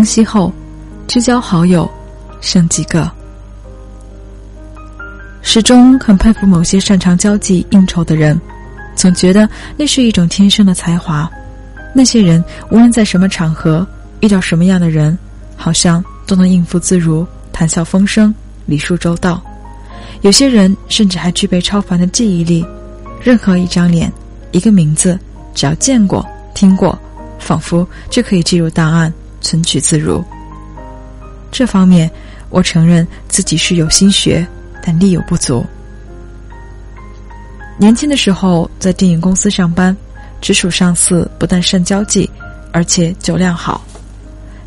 [0.00, 0.50] 相惜后，
[1.06, 1.86] 知交好友
[2.40, 3.10] 剩几个。
[5.42, 8.40] 始终很佩服某些擅长交际应酬的人，
[8.96, 9.46] 总觉得
[9.76, 11.30] 那是一种天生的才华。
[11.94, 13.86] 那些人无论在什么场合
[14.20, 15.18] 遇到什么样的人，
[15.54, 19.38] 好像都能应付自如、谈笑风生、礼数周到。
[20.22, 22.64] 有些人甚至还具备超凡的记忆力，
[23.22, 24.10] 任何一张脸、
[24.50, 25.18] 一个名字，
[25.54, 26.98] 只要见过、听过，
[27.38, 30.24] 仿佛就可以记入档案，存取自如。
[31.50, 32.10] 这方面，
[32.48, 34.46] 我承认自己是有心学。
[34.82, 35.62] 但力有不足。
[37.76, 39.94] 年轻的时候在电影公司上班，
[40.40, 42.30] 直属上司不但善交际，
[42.72, 43.84] 而且酒量好。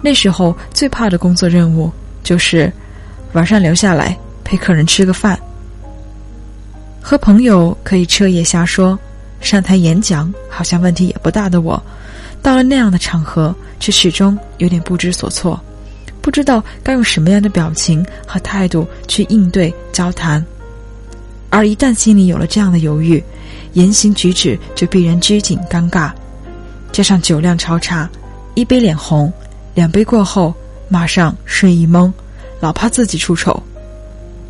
[0.04, 1.92] 那时候最怕的工作任务
[2.24, 2.72] 就是
[3.32, 5.36] 晚上留下来陪客人吃个饭。
[7.02, 8.98] 和朋友可以彻夜瞎说，
[9.42, 11.82] 上台演讲好像问题也不大的我，
[12.44, 15.60] 到了那样的场合却始终有点不知所措。
[16.22, 20.46] 不知道该用什么样的表情和态度去应对交谈，
[21.50, 23.22] 而一旦心里有了这样的犹豫，
[23.74, 26.12] 言行举止就必然拘谨尴尬。
[26.94, 28.10] 加上酒量超差，
[28.54, 29.32] 一杯脸红，
[29.74, 30.54] 两杯过后
[30.88, 32.10] 马上睡意懵，
[32.62, 33.62] 老怕自己出丑，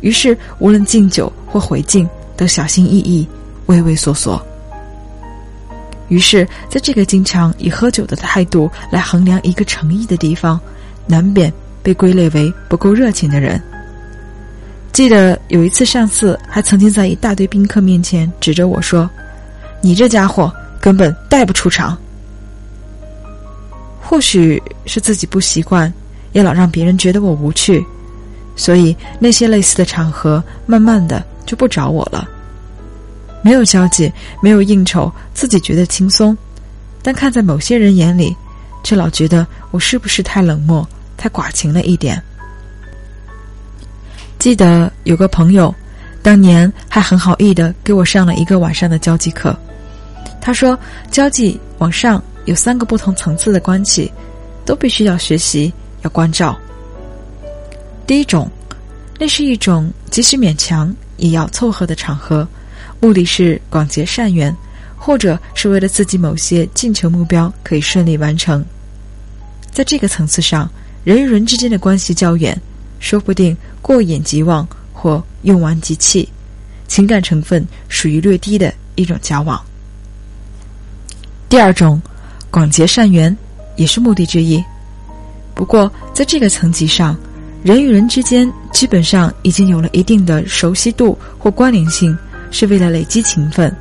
[0.00, 3.26] 于是无论敬酒或回敬都小心翼翼，
[3.66, 4.40] 畏畏缩缩。
[6.08, 10.60] 于是，在这个经常以喝酒的态度来衡量一个诚意的地方，
[11.06, 11.52] 难免。
[11.84, 13.62] 被归类为不够热情的人。
[14.90, 19.10] 记得有一次，上司还曾经在一大堆宾客面前指着我说
[19.84, 21.94] ：“你这家伙根本带不出场。”
[24.00, 25.92] 或许是自己不习惯，
[26.32, 27.84] 也老让别人觉得我无趣，
[28.56, 32.26] 所以那些类似的场合，慢慢的就不找我了。
[33.44, 34.10] 没有交际，
[34.42, 36.36] 没有应酬，自己觉得轻松，
[37.02, 38.34] 但看在某些人眼里，
[38.82, 40.84] 却老觉得我是不是太冷漠。
[41.16, 42.22] 太寡情了一点。
[44.38, 45.74] 记得有个朋友，
[46.22, 49.56] 当年还很好意的给我上了一个晚上的交际课。
[50.38, 50.78] 他说，
[51.10, 54.12] 交际往上有三个不同层次的关系，
[54.66, 55.72] 都必须要学习，
[56.02, 56.58] 要关照。
[58.06, 58.50] 第一种，
[59.18, 62.46] 那是一种即使勉强也要凑合的场合，
[63.04, 64.56] 目的是广结善缘，
[64.96, 68.64] 或者是为了自己某些进球目标可以顺利完成。
[69.70, 70.70] 在这个层次上。
[71.04, 72.58] 人与人之间的关系较远，
[72.98, 76.26] 说不定过眼即忘或用完即弃，
[76.88, 79.62] 情感成分属于略低的一种交往。
[81.46, 82.00] 第二种，
[82.50, 83.36] 广结善缘
[83.76, 84.64] 也是目的之一。
[85.54, 87.14] 不过在这个层级上，
[87.62, 92.16] 人与人之间基本上已经有了一定的熟悉度或关联性，
[92.54, 93.74] 是为了累积情分，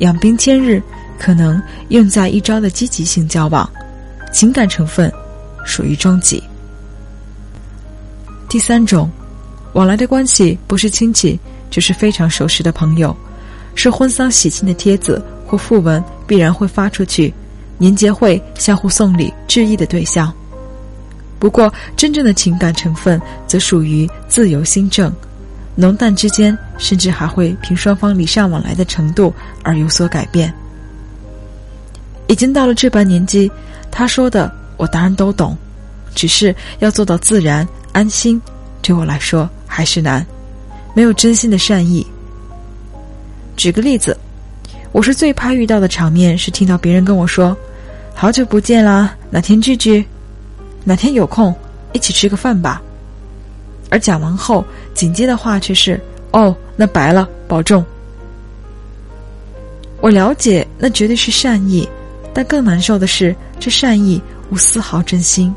[0.00, 0.82] 养兵千日，
[1.16, 3.70] 可能用在一朝的积极性交往，
[4.32, 5.10] 情感成分
[5.64, 6.42] 属于中级。
[8.48, 9.08] 第三种，
[9.74, 11.38] 往来的关系不是亲戚，
[11.70, 13.16] 就是非常熟识的朋友，
[13.76, 17.32] 是婚丧喜庆的帖子或讣文必然会发出去，
[17.78, 20.34] 年节会相互送礼致意的对象。
[21.38, 25.14] 不过，真正的情感成分则属于自由心正，
[25.74, 29.32] 浓淡之间甚至还会凭双方礼尚往来的程度
[29.62, 30.52] 而有所改变。
[32.26, 33.50] 已经到了这般年纪，
[33.90, 35.56] 他说的我当然都懂，
[36.14, 37.66] 只是要做到自然。
[37.92, 38.40] 安心，
[38.82, 40.24] 对我来说还是难，
[40.94, 42.06] 没有真心的善意。
[43.56, 44.16] 举个例子，
[44.92, 47.56] 我是最怕遇到的场面是听到别人跟我说
[48.14, 50.06] ：“好久不见啦，哪天聚聚？
[50.84, 51.52] 哪天有空
[51.92, 52.80] 一起吃个饭吧。”
[53.90, 54.64] 而讲完后，
[54.94, 56.00] 紧接的话却是
[56.32, 57.84] ：“哦，那白了，保重。”
[60.00, 61.86] 我了解，那绝对是善意，
[62.32, 64.20] 但更难受的是，这善意
[64.50, 65.52] 无丝毫真心。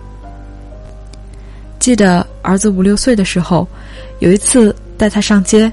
[1.80, 3.68] 记得儿子五六岁的时候，
[4.20, 5.72] 有一次带他上街，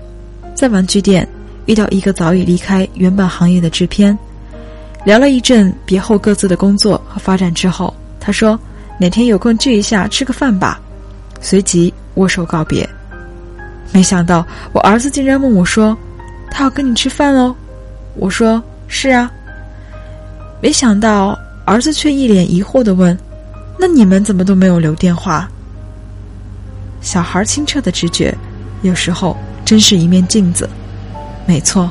[0.54, 1.27] 在玩具店
[1.66, 4.16] 遇到一个早已离开原本行业的制片，
[5.04, 8.59] 聊了一阵别后各自的工作和发展之后，他说
[9.01, 10.80] ：“哪天有空聚一下吃个饭吧。”
[11.41, 12.89] 随即握手告别。
[13.92, 15.97] 没想到我儿子竟然问我说
[16.51, 17.54] ：“他要跟你吃饭哦？”
[18.16, 19.31] 我说：“是啊。”
[20.63, 23.19] 没想到儿子却一脸疑惑的问
[23.78, 25.48] ：“那你们怎么都没有留电话？”
[27.01, 28.37] 小孩清澈的直觉，
[28.83, 30.69] 有时候真是一面镜子。
[31.47, 31.91] 没错，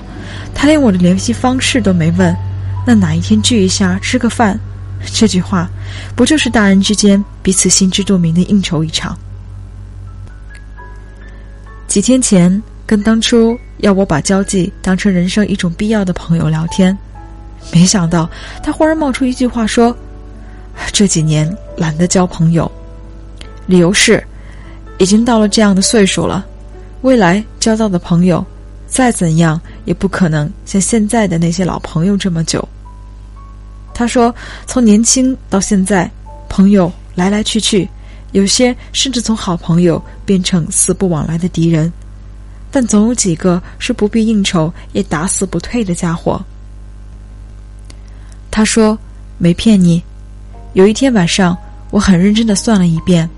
[0.54, 2.36] 他连我的联系方式都没问，
[2.86, 4.58] 那哪一天聚一下吃个饭？
[5.14, 5.68] 这句话，
[6.16, 9.18] 不就是大人之间彼此心知肚明的应酬一场？
[11.90, 16.96] 几天前跟当初要我把交际当成人生一种必要的朋友聊天，
[17.74, 18.30] 没想到
[18.62, 19.94] 他忽然冒出一句话说
[20.94, 22.72] ：“这几年懒得交朋友。”
[23.66, 24.24] 理由是，
[25.00, 26.46] 已经到了这样的岁数了，
[27.02, 28.46] 未来交到的朋友，
[28.86, 32.66] 再怎样也不可能像现在的那些老朋友这么久。
[33.96, 34.34] 他说，
[34.68, 36.10] 从年轻到现在，
[36.48, 37.90] 朋友来来去去，
[38.32, 41.92] 有些甚至从好朋友变成死不往来的敌人，
[42.70, 46.40] 但总有几个是不必应酬也打死不退的家伙。
[48.52, 48.98] 他说
[49.38, 50.04] ：“没骗你，
[50.74, 51.58] 有一天晚上，
[51.92, 53.30] 我很认真的算了一遍，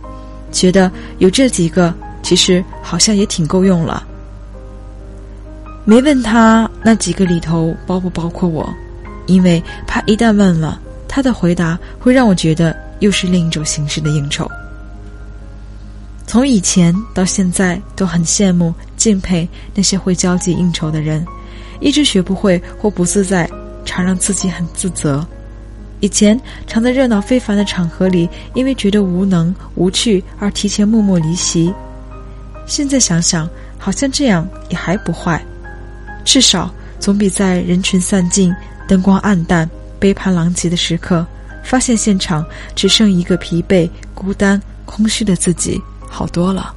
[0.51, 1.93] 觉得有这几个，
[2.23, 4.05] 其实好像也挺够用了。
[5.85, 8.67] 没问他那几个里头包不包括我，
[9.25, 14.49] 因为怕一旦问了，他的回答会让我觉得又是另一种形式的应酬。
[16.31, 19.45] 从以前到现在，都很羡慕、敬佩
[19.75, 21.25] 那些会交际应酬的人，
[21.81, 23.49] 一直学不会或不自在。”
[23.83, 25.27] 常让自己很自责。
[25.99, 31.73] 以前常在热闹非凡的场合里，因为觉得无能无趣而提前默默离席。
[32.65, 35.43] 现在想想，好像这样也还不坏，
[36.23, 38.55] 至少总比在人群散尽、
[38.87, 39.69] 灯光暗淡、
[39.99, 41.27] 杯盘狼藉的时刻，
[41.61, 45.77] 发现现场只剩一个疲惫、孤单、空虚的自己
[46.11, 46.75] 好多了。